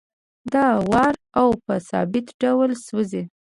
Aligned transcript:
دا 0.53 0.67
ورو 0.89 1.21
او 1.39 1.49
په 1.65 1.73
ثابت 1.89 2.27
ډول 2.41 2.71
سوځي 2.85 3.23